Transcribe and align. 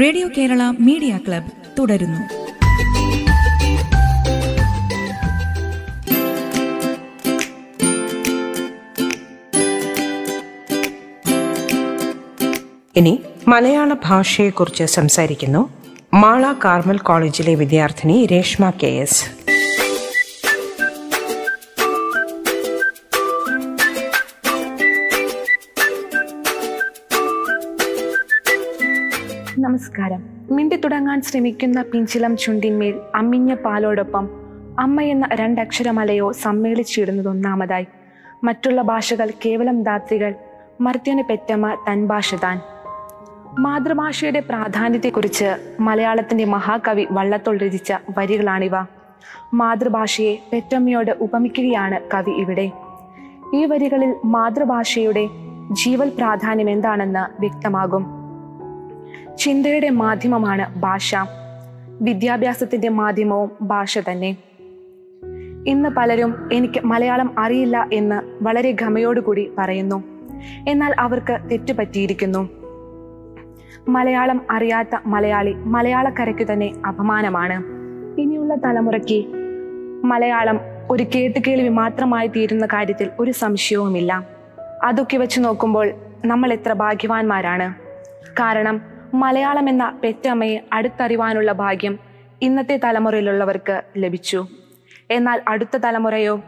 Radio 0.00 0.28
Kerala 0.28 0.62
media 0.80 1.18
club 1.26 1.50
തുടരുന്നു. 1.78 2.22
ഇനി 12.96 13.20
മലയാള 13.48 13.92
ഭാഷയെക്കുറിച്ച് 13.92 14.84
സംസാരിക്കുന്നു. 14.84 15.70
മാള 16.14 16.52
കാർമൽ 16.64 16.98
കോളേജിലെ 16.98 17.54
വിദ്യാർത്ഥിനി 17.54 18.26
രേഷ്മ 18.26 18.70
കെ 18.70 18.86
എസ്. 18.86 19.43
നമസ്കാരം. 29.74 30.26
മിണ്ടി 30.50 30.76
തുടങ്ങാൻ 30.76 31.22
ശ്രമിക്കുന്ന 31.22 31.82
പിഞ്ചിലം 31.82 32.36
ചുണ്ടിന്മേൽ 32.36 33.00
അമ്മിഞ്ഞ 33.14 33.54
പാലോടൊപ്പം 33.54 34.28
അമ്മ 34.78 35.02
എന്ന 35.02 35.28
രണ്ടക്ഷരമലയോ 35.32 36.32
സമ്മേളിച്ചിടുന്നത് 36.32 37.28
ഒന്നാമതായി 37.28 37.86
മറ്റുള്ള 38.44 38.82
ഭാഷകൾ 38.82 39.30
കേവലം 39.46 39.82
ധാത്രികൾ 39.82 40.34
മർത്യന് 40.80 41.22
പെറ്റമ്മ 41.30 41.74
തൻ 41.88 42.06
ഭാഷ 42.06 42.34
താൻ. 42.34 42.60
മാതൃഭാഷയുടെ 43.58 44.40
പ്രാധാന്യത്തെക്കുറിച്ച് 44.40 45.76
മലയാളത്തിന്റെ 45.80 46.44
മഹാകവി 46.44 47.06
വള്ളത്തോൾ 47.10 47.56
രചിച്ച 47.56 47.92
വരികളാണിവ. 48.18 48.72
മാതൃഭാഷയെ 49.54 50.38
പെറ്റമ്മയോട് 50.52 51.10
ഉപമിക്കുകയാണ് 51.20 52.00
കവി 52.14 52.30
ഇവിടെ. 52.30 52.70
ഈ 53.54 53.64
വരികളിൽ 53.64 54.14
മാതൃഭാഷയുടെ 54.24 55.28
ജീവൽ 55.72 56.08
പ്രാധാന്യം 56.08 56.70
എന്താണെന്ന് 56.70 57.40
വ്യക്തമാകും. 57.40 58.23
ചിന്തയുടെ 59.38 59.90
മാധ്യമമാണ് 59.90 60.80
ഭാഷ. 60.80 61.14
വിദ്യാഭ്യാസത്തിന്റെ 62.00 62.88
മാധ്യമവും 62.88 63.50
ഭാഷ 63.62 63.98
തന്നെ. 63.98 64.36
ഇന്ന് 65.66 65.88
പലരും 65.88 66.48
എനിക്ക് 66.52 66.84
മലയാളം 66.84 67.38
അറിയില്ല 67.38 67.88
എന്ന് 67.92 68.44
വളരെ 68.44 68.72
ഗമയോടുകൂടി 68.72 69.50
പറയുന്നു. 69.58 70.04
എന്നാൽ 70.68 70.94
അവർക്ക് 70.98 71.38
തെറ്റുപറ്റിയിരിക്കുന്നു 71.50 72.48
മലയാളം 73.88 74.46
അറിയാത്ത 74.50 74.96
മലയാളി 75.06 75.52
മലയാളക്കരയ്ക്കു 75.52 76.52
തന്നെ 76.52 76.72
അപമാനമാണ്. 76.88 77.64
ഇനിയുള്ള 78.20 78.54
തലമുറയ്ക്ക് 78.54 79.24
മലയാളം 80.04 80.60
ഒരു 80.90 81.06
കേട്ടുകേൾവി 81.14 81.68
മാത്രമായി 81.68 82.26
തീരുന്ന 82.26 82.66
കാര്യത്തിൽ 82.66 83.10
ഒരു 83.20 83.30
സംശയവുമില്ല. 83.30 84.26
അതൊക്കെ 84.84 85.16
വെച്ച് 85.16 85.40
നോക്കുമ്പോൾ 85.40 85.92
നമ്മൾ 86.24 86.52
എത്ര 86.52 86.72
ഭാഗ്യവാന്മാരാണ്. 86.72 87.74
കാരണം 88.30 88.93
മലയാളം 89.14 89.68
എന്ന 89.68 89.98
പെറ്റമ്മയെ 90.04 90.58
അടുത്തറിവാനുള്ള 90.72 91.52
ഭാഗ്യം 91.52 91.98
ഇന്നത്തെ 92.42 92.80
തലമുറയിലുള്ളവർക്ക് 92.84 93.82
ലഭിച്ചു. 93.96 94.46
എന്നാൽ 95.10 95.42
അടുത്ത 95.48 95.76
തലമുറയോ? 95.76 96.40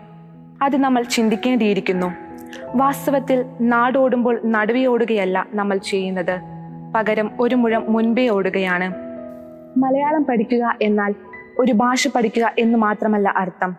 അത് 0.62 0.76
നമ്മൾ 0.76 1.02
ചിന്തിക്കേണ്ടിയിരിക്കുന്നു. 1.02 2.12
വാസ്തവത്തിൽ 2.74 3.44
നാടോടുമ്പോൾ 3.60 4.40
നടുവേ 4.44 4.86
ഓടുകയല്ല 4.86 5.46
നമ്മൾ 5.50 5.76
ചെയ്യുന്നത്. 5.76 6.40
പകരം 6.94 7.30
ഒരു 7.40 7.54
മുഴം 7.54 7.84
മുൻപേ 7.88 8.28
ഓടുകയാണ്. 8.28 8.94
മലയാളം 9.78 10.24
പഠിക്കുക 10.24 10.76
എന്നാൽ 10.82 11.14
ഒരു 11.58 11.72
ഭാഷ 11.72 12.08
പഠിക്കുക 12.08 12.54
എന്ന് 12.58 12.78
മാത്രമല്ല 12.78 13.34
അർത്ഥം. 13.36 13.76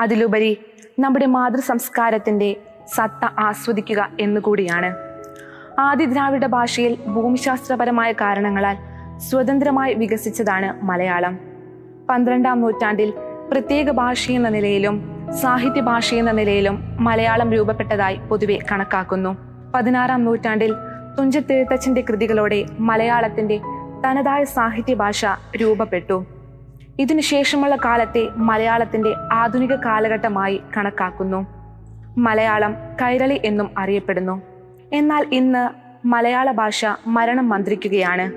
അതിലുപരി 0.00 0.58
നമ്മുടെ 0.98 1.26
മാതൃസംസ്കാരത്തിന്റെ 1.26 2.56
സത്ത 2.94 3.28
ആസ്വദിക്കുക 3.38 4.10
എന്നുകൂടിയാണ്. 4.20 5.07
ആദി 5.78 6.04
ദ്രാവിഡ 6.04 6.46
ഭാഷയിൽ 6.46 6.94
ഭൂമിശാസ്ത്രപരമായ 7.06 8.12
കാരണങ്ങളാൽ 8.12 8.76
സ്വതന്ത്രമായി 9.18 9.94
വികസിച്ചതാണ് 9.94 10.84
മലയാളം. 10.84 11.38
പന്ത്രണ്ടാം 12.10 12.60
നൂറ്റാണ്ടിൽ 12.60 13.12
പ്രത്യേക 13.52 13.90
ഭാഷയെന്ന 13.90 14.48
നിലയിലും 14.48 15.10
സാഹിത്യ 15.42 15.80
ഭാഷയെന്ന 15.80 16.30
നിലയിലും 16.30 16.96
മലയാളം 17.00 17.52
രൂപപ്പെട്ടതായി 17.52 18.16
പൊതുവെ 18.16 18.58
കണക്കാക്കുന്നു. 18.72 19.36
പതിനാറാം 19.74 20.24
നൂറ്റാണ്ടിൽ 20.24 20.74
തുഞ്ചത്തെഴുത്തച്ഛന്റെ 21.18 22.00
കൃതികളോടെ 22.00 22.66
മലയാളത്തിന്റെ 22.78 23.60
തനതായ 24.04 24.44
സാഹിത്യ 24.44 24.94
ഭാഷ 24.94 25.24
രൂപപ്പെട്ടു. 25.56 26.26
ഇതിനുശേഷമുള്ള 26.98 27.76
കാലത്തെ 27.76 28.28
മലയാളത്തിന്റെ 28.36 29.14
ആധുനിക 29.32 29.74
കാലഘട്ടമായി 29.74 30.60
കണക്കാക്കുന്നു. 30.76 31.46
മലയാളം 32.18 32.74
കൈരളി 33.02 33.40
എന്നും 33.44 33.70
അറിയപ്പെടുന്നു. 33.78 34.57
എന്നാൽ 34.92 35.26
ഇന്ന് 35.32 35.68
മലയാള 36.06 36.50
ഭാഷ 36.50 36.84
മരണം 37.06 37.48
മന്ത്രിക്കുകയാണ്. 37.48 38.32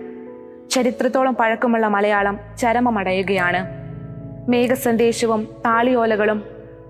ചരിത്രത്തോളം 0.70 1.36
പഴക്കമുള്ള 1.36 1.88
മലയാളം 1.88 2.40
ചരമമടയുകയാണ്. 2.58 3.68
മേഘസന്ദേശവും 4.50 5.48
താളിയോലകളും 5.66 6.44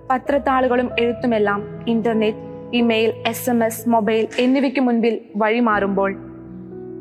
പത്രത്താളുകളും 0.09 0.89
എഴുത്തുമെല്ലാം 0.99 1.85
internet 1.87 2.37
email 2.73 3.13
S 3.27 3.49
M 3.49 3.63
S 3.63 3.89
mobile 3.89 4.27
എന്നിവയ്ക്ക് 4.39 4.79
മുൻപിൽ 4.79 5.19
വഴിമാറുമ്പോൾ 5.35 6.11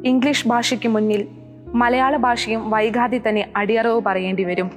ഇംഗ്ലീഷ് 0.04 0.48
ഭാഷയ്ക്ക് 0.48 0.88
മുന്നിൽ 0.88 1.28
മലയാള 1.74 2.16
ഭാഷയും 2.16 2.70
വൈകാതെ 2.70 3.20
തന്നെ 3.28 3.48
അടിയറവ് 3.56 4.00
പറയേണ്ടി 4.06 4.44
വരും. 4.44 4.70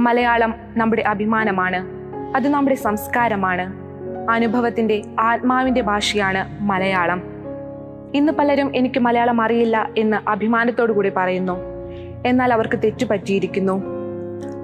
മലയാളം 0.00 0.54
നമ്മുടെ 0.76 1.02
അഭിമാനമാണ്. 1.02 1.86
അത് 2.36 2.48
നമ്മുടെ 2.48 2.76
സംസ്കാരമാണ്. 2.76 3.77
അനുഭവത്തിന്റെ 4.28 5.02
ആത്മാവിന്റെ 5.20 5.80
ഭാഷയാണ് 5.80 6.62
മലയാളം. 6.62 7.22
ഇന്ന് 8.14 8.32
പലരും 8.32 8.72
എനിക്ക് 8.76 9.00
മലയാളം 9.00 9.40
അറിയില്ല 9.40 9.90
എന്ന് 9.98 10.30
അഭിമാനത്തോടു 10.30 10.92
കൂടി 10.92 11.12
പറയുന്നു. 11.16 11.56
എന്നാൽ 12.26 12.52
അവർക്ക് 12.52 12.78
തെറ്റുപറ്റിയിരിക്കുന്നു 12.84 13.82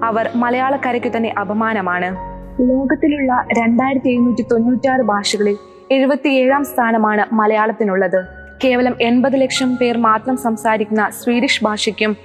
അവർ 0.03 0.29
മലയാളക്കരയ്ക്ക് 0.35 1.17
തന്നെ 1.17 1.33
അപമാനമാണ്. 1.39 2.15
ലോകത്തിലുള്ള 2.61 3.45
രണ്ടായിരത്തി 3.59 4.09
എഴുന്നൂറ്റി 4.09 4.41
തൊണ്ണൂറ്റാറ് 4.41 5.01
ഭാഷകളിൽ 5.01 5.57
എഴുപത്തിയേഴാം 5.91 6.65
സ്ഥാനമാണ് 6.65 7.33
മലയാളത്തിനുള്ളത്. 7.33 8.25
കേവലം 8.63 8.95
എൺപത് 9.01 9.41
ലക്ഷം 9.41 9.77
പേർ 9.77 9.97
മാത്രം 9.97 10.37
സംസാരിക്കുന്ന 10.37 11.09
സ്വീഡിഷ് 11.09 11.63
ഭാഷയ്ക്കും 11.63 12.17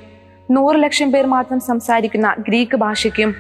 നൂറ് 0.51 0.83
ലക്ഷം 0.83 1.13
പേർ 1.13 1.27
മാത്രം 1.27 1.61
സംസാരിക്കുന്ന 1.61 2.37
ഗ്രീക്ക് 2.39 2.77
ഭാഷയ്ക്കും 2.77 3.35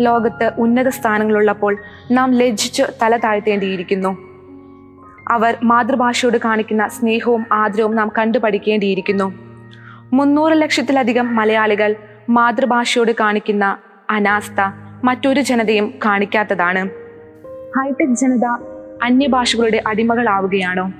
ലോകത്ത് 0.00 0.52
ഉന്നത 0.58 0.88
സ്ഥാനങ്ങളുള്ളപ്പോൾ 0.88 1.76
നാം 2.10 2.34
ലജ്ജിച്ച് 2.34 2.82
തല 3.02 3.16
താഴ്ത്തേണ്ടിയിരിക്കുന്നു. 3.16 4.28
അവർ 5.30 5.56
മാതൃഭാഷയോട് 5.62 6.38
കാണിക്കുന്ന 6.38 6.88
സ്നേഹവും 6.88 7.46
ആദരവും 7.52 7.96
നാം 7.96 8.12
കണ്ടുപഠിക്കേണ്ടിയിരിക്കുന്നു. 8.18 9.34
മുന്നൂറ് 10.12 10.52
ലക്ഷത്തിലധികം 10.62 11.36
മലയാളികൾ 11.36 11.96
മാതൃഭാഷയോട് 12.28 13.12
കാണിക്കുന്ന 13.12 13.76
അനാസ്ഥ 14.10 14.60
മറ്റൊരു 15.04 15.40
ജനതയും 15.40 15.94
കാണിക്കാത്തതാണ്. 16.04 16.88
ഹൈടെക് 17.78 18.14
ജനത 18.14 18.44
അന്യഭാഷകളുടെ 19.02 19.82
അടിമകളാവുകയാണോ? 19.86 20.92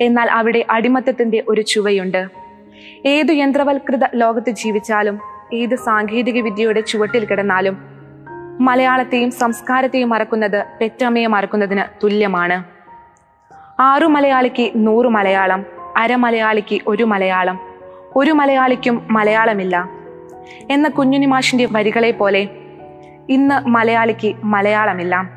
എന്നാൽ 0.00 0.30
അവിടെ 0.30 0.66
അടിമത്തത്തിന്റെ 0.70 1.44
ഒരു 1.48 1.60
ചുവയുണ്ട്. 1.60 2.28
ഏതു 3.06 3.32
യന്ത്രവൽകൃത 3.32 4.00
ലോകത്ത് 4.14 4.50
ജീവിച്ചാലും 4.50 5.20
ഏത് 5.54 5.74
സാങ്കേതിക 5.74 6.40
വിദ്യയുടെ 6.40 6.80
ചുവട്ടിൽ 6.80 7.24
കിടന്നാലും 7.24 7.95
മലയാളത്തെയും 8.60 9.30
സംസ്കാരത്തെയും 9.30 10.08
മറക്കുന്നത് 10.08 10.64
പെറ്റമ്മയെ 10.80 11.26
മറക്കുന്നതിന് 11.26 12.04
തുല്യമാണ്. 12.04 12.64
ആറു 13.80 14.06
മലയാളിക്ക് 14.06 14.72
നൂറ് 14.76 15.06
മലയാളം 15.06 15.66
അര 15.96 16.14
മലയാളിക്ക് 16.14 16.80
ഒരു 16.86 17.02
മലയാളം 17.02 17.60
ഒരു 18.16 18.30
മലയാളിക്കും 18.30 19.02
മലയാളമില്ല. 19.10 19.88
എന്ന 20.70 20.88
കുഞ്ഞുണ്ണി 20.88 21.26
മാഷിന്റെ 21.26 21.68
വരികളെ 21.72 22.10
പോലെ 22.10 22.48
ഇന്ന് 23.28 23.68
മലയാളിക്ക് 23.68 24.34
മലയാളമില്ല. 24.44 25.30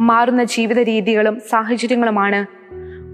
മാറുന്ന 0.00 0.44
ജീവിത 0.44 0.78
രീതികളും 0.78 1.40
സാഹചര്യങ്ങളുമാണ് 1.50 2.46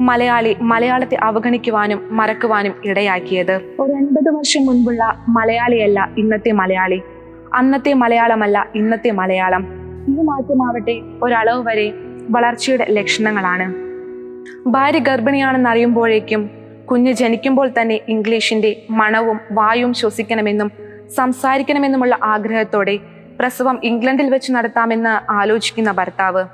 മലയാളി 0.02 0.56
മലയാളത്തെ 0.60 1.16
അവഗണിക്കുവാനും 1.22 2.16
മറക്കുവാനും 2.16 2.74
ഇടയാക്കിയത്. 2.84 3.60
ഒരു 3.80 3.92
എൺപത് 3.92 4.28
വർഷം 4.34 4.66
മുൻപുള്ള 4.66 5.24
മലയാളിയല്ല 5.28 6.08
ഇന്നത്തെ 6.18 6.52
മലയാളി. 6.52 7.02
അന്നത്തെ 7.54 7.94
മലയാളമല്ല 7.94 8.68
ഇന്നത്തെ 8.74 9.10
മലയാളം. 9.10 9.62
ഈ 10.08 10.22
മാറ്റമാവട്ടെ 10.22 11.00
ഒരളവ് 11.22 11.66
വരെ 11.66 11.92
വളർച്ചയുടെ 12.30 12.86
ലക്ഷണങ്ങളാണ്. 12.90 13.74
ഭാര്യ 14.66 14.98
ഗർഭിണിയാണെന്ന് 14.98 15.70
അറിയുമ്പോഴേക്കും 15.70 16.50
കുഞ്ഞ് 16.90 17.12
ജനിക്കുമ്പോൾ 17.12 17.70
തന്നെ 17.80 18.00
ഇംഗ്ലീഷിന്റെ 18.08 18.82
മണവും 18.90 19.40
വായും 19.52 19.94
ശ്വസിക്കണമെന്നും 19.94 20.70
സംസാരിക്കണമെന്നുമുള്ള 21.16 22.18
ആഗ്രഹത്തോടെ 22.22 22.98
പ്രസവം 23.40 23.80
ഇംഗ്ലണ്ടിൽ 23.84 24.30
വെച്ച് 24.30 24.52
നടത്താമെന്ന് 24.52 25.32
ആലോചിക്കുന്ന 25.32 25.92
ഭർത്താവ്. 25.92 26.44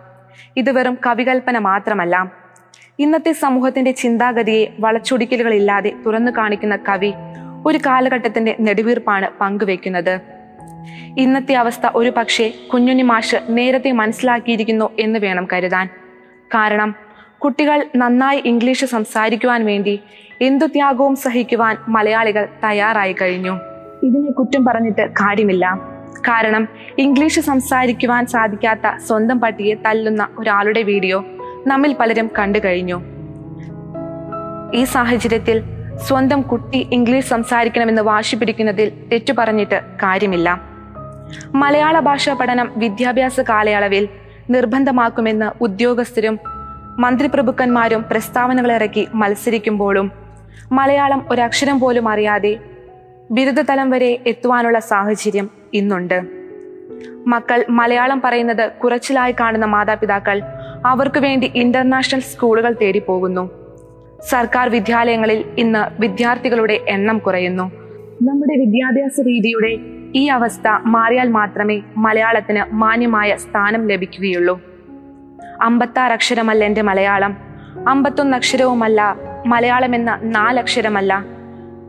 ഇത് 0.56 0.70
വെറും 0.70 0.99
കവികൽപ്പന 1.06 1.58
മാത്രമല്ല. 1.58 2.32
ഇന്നത്തെ 2.99 3.32
സമൂഹത്തിന്റെ 3.32 3.91
ചിന്താഗതിയെ 3.91 4.67
വളച്ചൊടിക്കലുകളില്ലാതെ 4.81 5.93
തുറന്നു 6.06 6.32
കാണിക്കുന്ന 6.38 6.76
കവി 6.76 7.12
ഒരു 7.67 7.79
കാലഘട്ടത്തിന്റെ 7.79 8.56
നെടുവീർപ്പാണ് 8.61 9.29
പങ്കുവെക്കുന്നത് 9.41 10.33
ഇന്നത്തെ 11.19 11.55
അവസ്ഥ 11.55 11.90
ഒരു 11.94 12.12
പക്ഷേ 12.16 12.52
കുഞ്ഞുണ്ണി 12.72 13.02
മാഷ് 13.02 13.37
നേരത്തെ 13.49 13.93
മനസ്സിലാക്കിയിരിക്കുന്നു 13.93 14.90
എന്ന് 15.00 15.19
വേണം 15.19 15.49
കരുതാൻ. 15.52 15.88
കാരണം 16.55 16.94
കുട്ടികൾ 17.38 17.87
നന്നായി 17.96 18.43
ഇംഗ്ലീഷ് 18.44 18.84
സംസാരിക്കുവാൻ 18.84 19.66
വേണ്ടി 19.66 20.00
എന്തു 20.40 20.66
ത്യാഗവും 20.66 21.16
സഹിക്കുവാൻ 21.16 21.76
മലയാളികൾ 21.88 22.49
തയ്യാറായി 22.64 23.12
കഴിഞ്ഞു. 23.12 23.58
ഇതിനെ 24.02 24.31
കുറ്റം 24.31 24.64
പറഞ്ഞിട്ട് 24.64 25.11
കാര്യമില്ല. 25.11 25.81
കാരണം 26.28 26.69
ഇംഗ്ലീഷ് 26.99 27.40
സംസാരിക്കുവാൻ 27.40 28.26
സാധിക്കാത്ത 28.26 28.96
സ്വന്തം 29.06 29.40
പട്ടിയെ 29.40 29.75
തല്ലുന്ന 29.75 30.28
ഒരാളുടെ 30.38 30.82
വീഡിയോ 30.82 31.25
നമ്മിൽ 31.67 31.96
പലരും 32.00 32.31
കണ്ടു 32.38 32.58
കഴിഞ്ഞു. 32.64 33.02
ഈ 34.75 34.84
സാഹചര്യത്തിൽ 34.84 35.62
സ്വന്തം 35.99 36.43
കുട്ടി 36.43 36.88
ഇംഗ്ലീഷ് 36.93 37.29
സംസാരിക്കണമെന്ന് 37.29 38.02
വാശി 38.02 38.37
പിടിക്കുന്നതിൽ 38.37 38.93
തെറ്റു 39.12 39.32
പറഞ്ഞിട്ട് 39.32 39.81
കാര്യമില്ല. 40.02 40.61
മലയാള 41.55 42.00
ഭാഷാ 42.00 42.35
പഠനം 42.35 42.73
വിദ്യാഭ്യാസ 42.76 43.41
കാലയളവിൽ 43.41 44.08
നിർബന്ധമാക്കുമെന്ന് 44.50 45.50
ഉദ്യോഗസ്ഥരും 45.61 46.41
മന്ത്രിപ്രഭുക്കന്മാരും 46.99 48.05
പ്രസ്താവനകൾ 48.11 48.73
ഇറക്കി 48.73 49.08
മത്സരിക്കുമ്പോഴും 49.14 50.12
മലയാളം 50.73 51.26
ഒരക്ഷരം 51.31 51.81
പോലും 51.81 52.08
അറിയാതെ 52.08 52.58
ബിരുദതലം 53.31 53.91
വരെ 53.91 54.19
എത്തുവാനുള്ള 54.26 54.79
സാഹചര്യം 54.79 55.50
ഇന്നുണ്ട്. 55.75 56.23
മക്കൾ 57.26 57.64
മലയാളം 57.70 58.23
പറയുന്നത് 58.25 58.70
കുറച്ചിലായി 58.85 59.35
കാണുന്ന 59.41 59.67
മാതാപിതാക്കൾ 59.67 60.43
അവർക്ക് 60.87 61.19
വേണ്ടി 61.19 61.52
ഇന്റർനാഷണൽ 61.55 62.20
സ്കൂളുകൾ 62.20 62.76
തേടി 62.82 62.99
പോകുന്നു 62.99 63.63
സർക്കാർ 64.30 64.68
വിദ്യാലയങ്ങളിൽ 64.68 65.44
ഇന്ന് 65.58 66.00
വിദ്യാർത്ഥികളുടെ 66.00 66.80
എണ്ണം 66.88 67.18
കുറയുന്നു. 67.18 67.62
നമ്മുടെ 68.22 68.60
വിദ്യാഭ്യാസ 68.60 69.20
രീതിയുടെ 69.20 69.76
ഈ 70.14 70.26
അവസ്ഥ 70.26 70.68
മാറിയാൽ 70.82 71.28
മാത്രമേ 71.28 71.82
മലയാളത്തിന് 71.96 72.74
മാന്യമായ 72.74 73.36
സ്ഥാനം 73.36 73.86
ലഭിക്കുകയുള്ളൂ. 73.86 74.60
അമ്പത്താറ് 75.62 76.12
അക്ഷരമല്ല 76.12 76.64
എന്റെ 76.64 76.82
മലയാളം. 76.82 77.36
അമ്പത്തൊന്ന് 77.88 78.36
അക്ഷരവുമല്ല 78.36 79.16
മലയാളം 79.46 79.94
എന്ന 79.94 80.18
നാലക്ഷരമല്ല. 80.22 81.24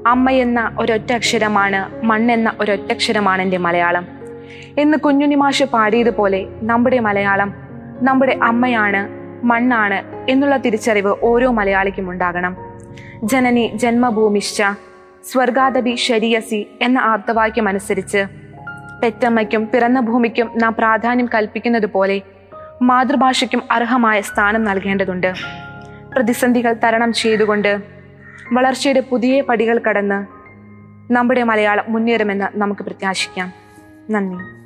അമ്മ 0.07 0.29
എന്ന 0.29 0.75
ഒരൊറ്റ 0.79 1.13
അക്ഷരമാണ് 1.13 2.05
മണ്ണെന്ന 2.05 2.53
ഒരൊറ്റ 2.59 2.91
അക്ഷരമാണ് 2.91 3.41
എന്റെ 3.41 3.57
മലയാളം. 3.57 4.05
എന്ന് 4.77 4.97
കുഞ്ഞുണിമാഷ് 4.97 5.63
പാടിയതുപോലെ 5.63 6.45
നമ്മുടെ 6.61 6.99
മലയാളം 6.99 7.53
നമ്മുടെ 8.01 8.39
അമ്മയാണ് 8.43 9.24
മണ്ണാണ് 9.45 10.25
എന്നുള്ള 10.31 10.57
തിരിച്ചറിവ് 10.57 11.13
ഓരോ 11.21 11.51
മലയാളിക്കും 11.51 12.09
ഉണ്ടാകണം. 12.11 12.57
ജനനി 13.23 13.71
ജന്മഭൂമിശ്ച 13.75 14.63
സ്വർഗാദപി 15.23 15.95
ശരിയസി 15.95 16.67
എന്ന 16.81 16.99
ആപ്തവാക്യം 16.99 17.67
അനുസരിച്ച് 17.67 18.25
പെറ്റമ്മയ്ക്കും 19.03 19.69
പിറന്ന 19.73 19.99
ഭൂമിക്കും 19.99 20.51
നാം 20.55 20.73
പ്രാധാന്യം 20.73 21.29
കൽപ്പിക്കുന്നത് 21.33 21.85
പോലെ 21.85 22.21
മാതൃഭാഷയ്ക്കും 22.81 23.61
അർഹമായ 23.71 24.21
സ്ഥാനം 24.21 24.63
നൽകേണ്ടതുണ്ട്. 24.63 25.33
പ്രതിസന്ധികൾ 26.15 26.75
തരണം 26.83 27.13
ചെയ്തുകൊണ്ട് 27.13 27.71
വളർച്ചയുടെ 28.53 28.99
പുതിയ 28.99 29.41
പടികൾ 29.41 29.77
കടന്ന് 29.77 30.19
നമ്മുടെ 31.13 31.43
മലയാളം 31.43 31.85
മുന്നേറുമെന്ന് 31.89 32.59
നമുക്ക് 32.59 32.81
പ്രത്യാശിക്കാം. 32.81 33.53
നന്ദി. 34.09 34.64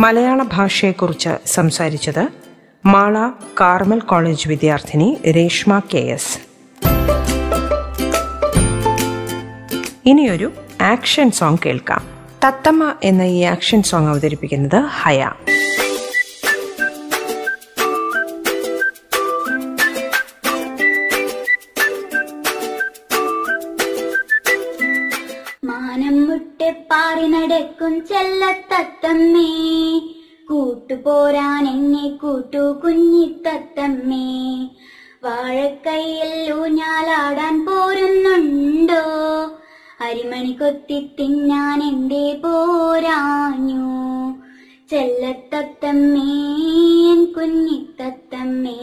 മലയാള 0.00 0.42
ഭാഷയെക്കുറിച്ച് 0.42 1.28
സംസാരിച്ചത് 1.46 2.28
മാള 2.86 3.28
കാർമൽ 3.60 4.00
കോളേജ് 4.00 4.48
വിദ്യാർത്ഥിനി 4.48 5.18
രേഷ്മ 5.30 5.78
കെ 5.78 5.98
എസ്. 5.98 6.38
ഇനിയൊരു 10.06 10.52
ആക്ഷൻ 10.80 11.30
സോങ് 11.30 11.58
കേൾക്കാം. 11.66 12.02
തത്തമ്മ 12.44 12.94
എന്ന 13.02 13.22
ഈ 13.22 13.40
ആക്ഷൻ 13.42 13.82
സോങ് 13.82 14.08
അവതരിപ്പിക്കുന്നത് 14.08 14.84
ഹയ. 15.02 15.30
പാറി 27.10 27.26
നടക്കും 27.26 28.06
ചെല്ലത്തത്തമ്മേ. 28.06 29.48
കൂട്ടുപോരാൻ 30.50 31.68
എന്നെ 31.68 32.08
കൂട്ടു 32.08 32.58
കുഞ്ഞിത്തത്തമ്മേ. 32.58 34.54
വാഴക്കൈയിൽ 35.24 36.52
ഊഞ്ഞാലാടാൻ 36.52 37.66
പോരുന്നുണ്ടോ? 37.66 39.02
അരിമണി 40.00 40.52
കൊത്തി 40.52 41.10
തിന്നാൻ 41.20 41.82
എന്തേ 41.82 42.32
പോരാഞ്ഞു. 42.32 43.80
ചെല്ലത്തത്തമ്മേ 44.88 46.20
കുഞ്ഞിത്തത്തമ്മേ. 47.32 48.76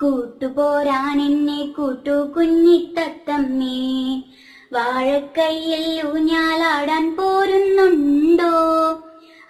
കൂട്ടുപോരാൻ 0.01 1.21
എന്നെ 1.21 1.65
കൂട്ടു 1.65 2.33
കുഞ്ഞിത്തത്തമ്മേ 2.37 3.79
വാഴക്കൈയിൽ 4.73 6.07
ഊഞ്ഞാലാടാൻ 6.07 7.15
പോരുന്നുണ്ടോ? 7.15 8.53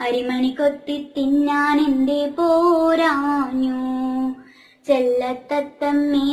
അരിമണി 0.01 0.49
കൊത്തി 0.49 1.11
തിന്നാൻ 1.17 1.79
എന്റെ 1.81 2.33
പോരാഞ്ഞു. 2.37 3.79
ചെല്ലത്തത്തമ്മേ 4.87 6.25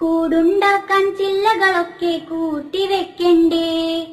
കൂടുണ്ടാക്കാൻ 0.00 1.16
ചില്ലകളൊക്കെ 1.16 2.18
കൂട്ടിവെക്കണ്ടേ 2.30 4.06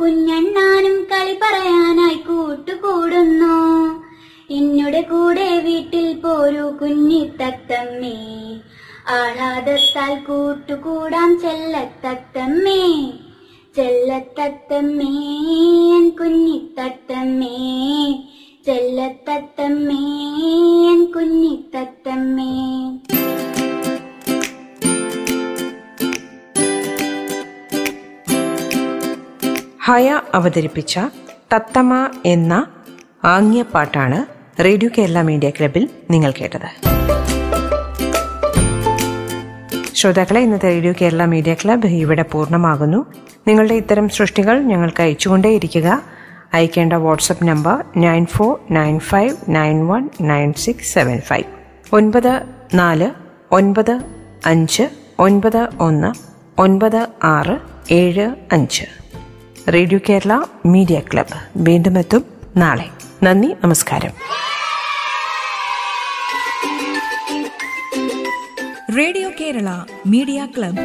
കുഞ്ഞണ്ണാനും 0.00 1.04
കളി 1.04 1.32
പറയാനായി 1.32 2.14
കൂട്ടുകൂടുന്നു. 2.14 3.56
എന്നോട് 4.50 5.10
കൂടെ 5.10 5.60
വീട്ടിൽ 5.60 6.12
പോരൂ 6.12 6.70
കുഞ്ഞിത്തത്തമ്മേ. 6.70 8.14
ആഹ്ലാദത്താൽ 9.08 10.14
കൂട്ടുകൂടാൻ 10.24 11.40
ചെല്ലത്തത്തമ്മേ. 11.40 13.10
ചെല്ലത്തത്തമ്മേ 13.76 15.12
കുഞ്ഞിത്തത്തമ്മേ. 16.10 17.56
ചെല്ലത്തത്തമ്മേ 18.66 20.04
കുഞ്ഞിത്തത്തമ്മേ. 21.04 22.52
ഹയ 29.88 30.20
അവതരിപ്പിച്ച 30.34 30.98
തത്തമ 31.52 32.08
എന്ന 32.24 32.66
ആംഗ്യപ്പാട്ടാണ് 33.24 34.26
റേഡിയോ 34.62 34.90
കേരള 34.98 35.22
മീഡിയ 35.22 35.50
ക്ലബിൽ 35.50 35.88
നിങ്ങൾ 36.10 36.30
കേട്ടത്. 36.30 36.68
ശ്രോതാക്കളെ 39.94 40.40
ഇന്നത്തെ 40.40 40.68
റേഡിയോ 40.68 40.94
കേരള 41.00 41.24
മീഡിയ 41.24 41.54
ക്ലബ് 41.54 41.86
ഇവിടെ 41.86 42.22
പൂർണമാകുന്നു. 42.22 43.06
നിങ്ങളുടെ 43.48 43.74
ഇത്തരം 43.74 44.08
സൃഷ്ടികൾ 44.08 44.62
ഞങ്ങൾക്ക് 44.62 45.02
അയച്ചുകൊണ്ടേയിരിക്കുക. 45.02 46.02
അയക്കേണ്ട 46.54 46.92
WhatsApp 46.92 47.44
number 47.44 47.84
nine 47.96 48.26
four 48.26 48.60
nine 48.70 48.98
five 48.98 49.36
nine 49.48 49.86
one 49.86 50.10
nine 50.20 50.52
six 50.52 50.94
seven 50.94 51.20
five. 51.20 51.44
ഒൻപത് 51.92 52.42
നാല് 52.74 53.10
ഒൻപത് 53.52 54.00
അഞ്ച് 54.46 54.88
ഒൻപത് 55.18 55.68
ഒന്ന് 55.80 56.14
ഒൻപത് 56.60 57.08
ആറ് 57.24 57.58
ഏഴ് 57.90 58.30
അഞ്ച്. 58.52 59.05
റേഡിയോ 59.74 60.00
കേരള 60.08 60.32
മീഡിയ 60.66 61.00
ക്ലബ്ബ് 61.00 61.38
വീണ്ടും 61.56 61.98
എത്തും 61.98 62.24
നാളെ. 62.56 62.86
നന്ദി 63.22 63.48
നമസ്കാരം. 63.64 64.12
Radio 68.98 69.30
Kerala 69.40 69.68
media 70.06 70.46
club 70.58 70.84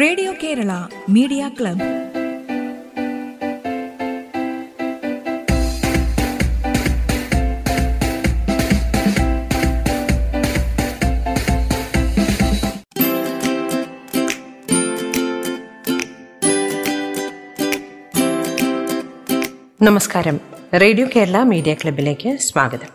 radio 0.00 0.32
Kerala 0.32 0.70
media 1.08 1.48
നമസ്കാരം. 19.82 20.40
റേഡിയോ 20.74 21.06
കേരള 21.16 21.42
മീഡിയ 21.42 21.74
ക്ലബിലേക്ക് 21.74 22.36
സ്വാഗതം. 22.36 22.90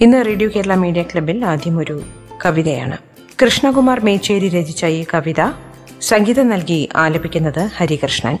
ഇന്ന് 0.00 0.26
റേഡിയോ 0.26 0.50
കേരള 0.56 0.74
മീഡിയ 0.74 1.02
ക്ലബിൽ 1.02 1.44
ആദ്യം 1.44 1.78
ഒരു 1.78 2.02
കവിതയാണ്. 2.44 2.98
കൃഷ്ണകുമാർ 3.42 4.04
മേച്ചേരി 4.04 4.48
രചിച്ച 4.48 4.84
ഈ 4.84 5.04
കവിത 5.14 5.52
സംഗീതം 6.00 6.48
നൽകി 6.48 6.88
ആലപിക്കുന്നത് 6.96 7.70
ഹരികൃഷ്ണൻ. 7.76 8.38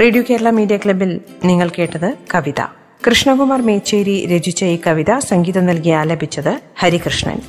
റേഡിയോ 0.01 0.23
കേരള 0.29 0.49
മീഡിയ 0.49 0.77
ക്ലബിൽ 0.77 1.21
നിങ്ങൾ 1.45 1.69
കേട്ടത് 1.69 2.13
കവിത. 2.35 2.61
കൃഷ്ണകുമാർ 3.07 3.61
മേച്ചേരി 3.61 4.25
രചിച്ച 4.25 4.63
ഈ 4.63 4.79
കവിത 4.87 5.17
സംഗീതം 5.17 5.65
നൽകി 5.65 5.89
ആലപിച്ചത് 5.89 6.61
ഹരികൃഷ്ണൻ. 6.79 7.41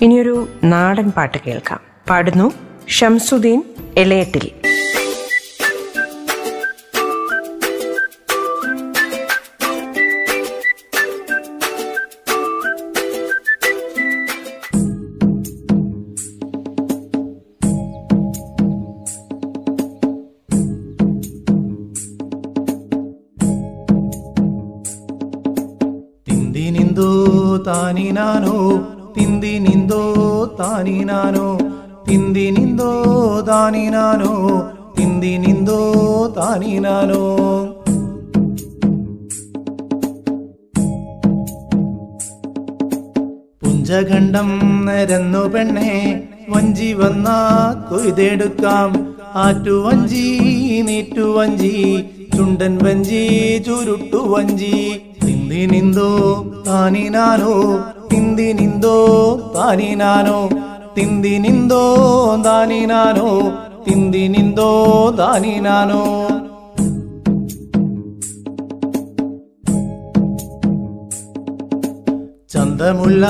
ഇനിയൊരു 0.00 0.48
നാടൻ 0.64 1.10
പാട്ട് 1.10 1.38
കേൾക്കാം. 1.46 1.80
പാടുന്നു 2.10 2.52
ഷംസുദ്ദീൻ 2.88 3.62
എളയട്ടിൽ 3.96 4.50
ോ 26.98 27.56
താനി 27.66 28.10
നാനോ 28.10 28.56
തിന്തി 29.18 29.58
നിന്തോ 29.58 30.02
താനി 30.60 31.04
നാനോ. 31.04 31.73
ತಾನಿ 32.03 32.03
ನಾನು 32.03 32.03
ತಿಂದಿ 32.07 32.45
ನಿಂದು 32.55 32.89
ತಾನಿ 33.47 33.83
ನಾನು 33.93 34.29
ತಿಂದಿ 34.95 35.33
ನಿಂದು 35.37 35.77
ತಾನಿ 36.35 36.73
ನಾನು 36.79 37.19
പുഞ്ചഖണ്ഡം 43.61 44.49
നിരന്നു 44.87 45.43
പെണ്ണെ 45.47 45.91
വഞ്ചി 46.49 46.89
വന്ന 46.93 47.27
കൊയ്തെടുക്കാം 47.89 48.91
ആറ്റുവഞ്ചി 49.37 50.25
നീറ്റുവഞ്ചി 50.87 51.73
ചുണ്ടൻ 52.35 52.73
വഞ്ചി 52.77 53.23
ചുരുട്ടു 53.65 54.21
വഞ്ചി 54.29 54.75
തിന്തി 55.21 55.63
നിന്തോ 55.65 56.09
താനി 56.67 57.05
നാനോ 57.09 57.53
തിന്തി 58.11 58.49
നിന്തോ 58.53 58.97
താനി 59.55 59.91
നാനോ 59.95 60.39
താനി 62.44 62.86
നാനോ 62.86 63.28
തിന്തി 63.86 64.28
നിന്തോ 64.28 64.70
താനി 65.18 65.60
നാനോ 65.60 66.02
ചന്തമുള്ള 72.48 73.24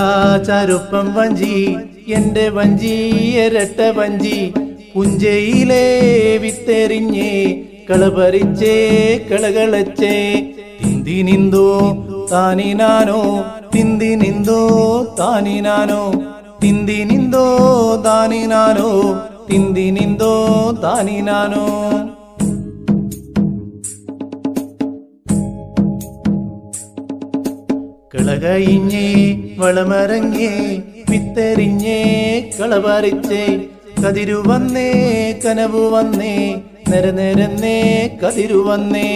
ചരുപ്പം 0.46 1.14
വഞ്ചി 1.14 1.54
എന്റെ 2.08 2.48
വഞ്ചി 2.48 2.94
എരട്ട 3.36 3.80
വഞ്ചി 3.98 4.52
പുഞ്ചയിലെ 4.94 5.84
വിത്തെറിഞ്ഞേ 6.42 7.30
കളപറിച്ചേ 7.90 8.74
കളകളച്ചേ. 9.30 10.14
തിന്തി 10.80 11.22
നിന്തോ 11.22 11.66
താനി 12.32 12.72
നാനോ 12.72 13.20
തിന്തി 13.74 14.14
നിന്തോ 14.14 14.60
താനി 15.18 15.60
നാനോ 15.60 16.02
താനി 18.04 18.42
നാനോ 18.46 18.90
തിന്തി 19.48 19.86
നിന്തോ 19.90 20.32
താനി 20.82 21.20
നാനോ 21.20 21.64
കിളകയിഞ്ഞേ 28.12 29.06
വളമരങ്ങേ 29.58 30.50
വിത്തെറിഞ്ഞേ 31.10 32.00
കളപറിച്ചേ 32.58 33.44
കതിരു 34.04 34.38
വന്നേ 34.46 34.88
കനവു 35.44 35.82
വന്നേ 35.88 36.34
നിരനിരന്നേ 36.90 37.76
കതിരു 38.22 38.58
വന്നേ. 38.68 39.08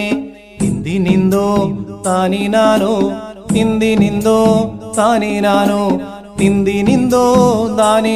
തിന്തി 0.61 0.95
നിന്തോ 0.97 1.45
താനി 2.05 2.47
നാനോ 2.47 2.93
തിന്തി 3.53 3.91
നിന്തോ 3.95 4.39
താനി 4.97 5.39
നാനോ 5.39 5.81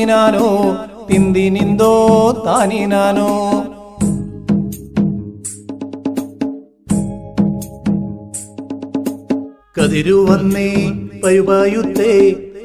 നാനോ 0.07 0.49
തിന്തി 1.07 1.49
നിന്തോ 1.49 1.93
താനി 2.45 2.86
നാനോ 2.86 3.29
കതിരു 9.77 10.17
വന്നേ 10.29 10.69
പയുപായുത്തേ 11.23 12.13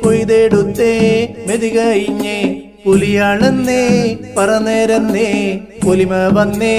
കൊയ്തെടുത്തേ 0.04 0.92
മെതികയിഞ്ഞേ 1.48 2.38
പുലിയാണെന്നേ 2.84 3.82
പറനേരന്നേ 4.36 5.30
പുലിമ 5.84 6.14
വന്നേ 6.28 6.76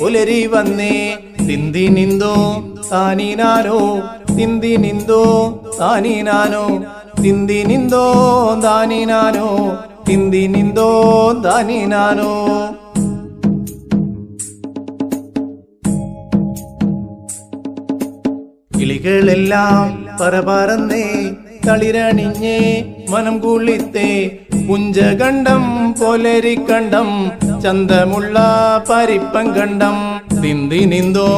പുലരി 0.00 0.46
വന്നേ. 0.46 0.94
തിന്തി 1.48 1.88
നിന്തോ 1.88 2.34
താനി 2.90 3.34
നാനോ 3.34 3.80
തിന്തി 4.36 4.76
നിന്തോ 4.76 5.22
താനി 5.78 6.22
നാനോ 6.22 6.64
താനി 8.62 9.04
നാനോ 9.04 9.48
തിന്തി 10.08 10.46
നിന്തോ 10.46 10.88
താനി 11.44 11.84
നാനോ 11.84 12.32
കിളികളെല്ലാം 18.76 19.86
പറപറന്നേ 20.20 21.06
തളിരണിഞ്ഞേ 21.66 22.58
മനം 23.10 23.38
കുളിത്തേ 23.38 24.10
പുഞ്ചകണ്ഠം 24.68 25.64
പോലരിക്കണ്ടം 26.00 27.08
ചന്തമുള്ള 27.62 28.36
പരിപ്പം 28.90 29.46
കണ്ടം. 29.56 29.96
തിന്തി 30.42 30.84
നിന്തോ 30.84 31.28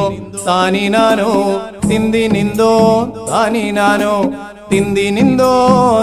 താനി 0.47 0.87
നാനോ 0.87 1.31
തിന്തി 1.89 2.27
നിന്തോ 2.27 2.71
താനി 3.31 3.71
നാനോ 3.71 4.15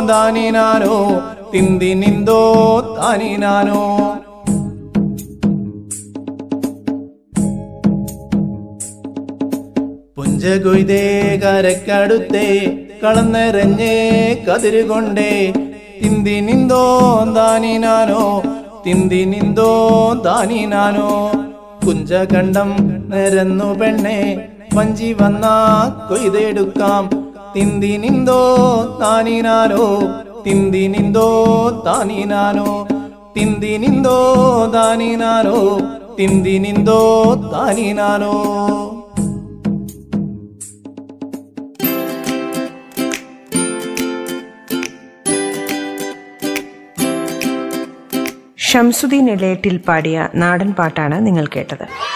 താനി 0.08 0.50
നാനോ 0.50 0.96
തിന്തി 1.52 1.94
നിന്തോ 1.94 2.40
താനി 2.96 3.36
നാനോ 3.36 3.82
പുഞ്ചകൊയ്തേ 10.16 11.02
കരക്കടുത്തേ 11.42 12.46
കളന്നെറഞ്ഞേ 13.02 13.94
കതിരുകൊണ്ടേ. 14.48 15.52
തിന്തി 16.02 16.40
നിന്തോ 16.40 16.82
താനി 17.36 17.78
നാനോ 17.78 18.42
തിന്തി 18.86 19.24
നിന്തോ 19.24 19.70
താനി 20.24 20.64
നാനോ 20.64 21.08
കുഞ്ചകണ്ഠം 21.86 22.70
നിരന്നു 23.10 23.78
പെണ്ണെ 23.80 24.18
വഞ്ചി 24.74 25.12
വന്നാ 25.12 25.54
കൊയ്തെടുക്കാം. 26.08 27.25
തിന്തി 27.56 27.96
നിന്തോ 27.96 28.40
താനി 29.00 29.40
നാനോ 29.46 29.84
തിന്തി 30.46 30.88
നിന്തോ 30.94 31.28
താനി 31.86 32.24
നാനോ 35.12 35.56
തിന്തി 36.18 36.58
നിന്തോ 36.64 37.00
താനി 37.52 37.92
നാനോ 37.92 38.34
ഷംസുദ്ദീൻ 48.68 49.30
എളേറ്റിൽ 49.30 49.80
പാടിയ 49.88 50.28
നാടൻ 50.34 50.72
പാട്ടാണ് 50.72 51.26
നിങ്ങൾ 51.26 51.46
കേട്ടത്. 51.46 52.15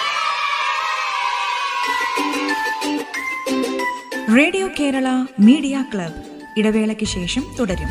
Radio 4.37 4.67
Kerala 4.81 5.07
media 5.41 5.85
club. 5.95 6.19
ഇടവേളയ്ക്ക് 6.57 7.05
ശേഷം 7.05 7.45
തുടരും. 7.59 7.91